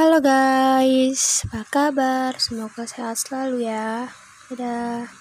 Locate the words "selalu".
3.20-3.68